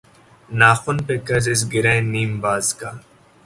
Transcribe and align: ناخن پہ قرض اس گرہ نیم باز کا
ناخن 0.49 0.97
پہ 1.05 1.13
قرض 1.27 1.45
اس 1.51 1.61
گرہ 1.73 1.93
نیم 2.11 2.31
باز 2.43 2.65
کا 2.79 2.91